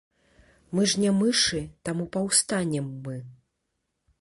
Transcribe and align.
Мы 0.75 0.85
ж 0.93 1.03
не 1.03 1.11
мышы, 1.19 1.61
таму 1.89 2.07
паўстанем 2.15 2.89
мы. 3.09 3.21